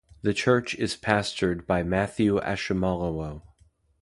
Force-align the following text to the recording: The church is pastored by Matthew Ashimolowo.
The 0.23 0.33
church 0.33 0.73
is 0.73 0.97
pastored 0.97 1.67
by 1.67 1.83
Matthew 1.83 2.39
Ashimolowo. 2.41 3.43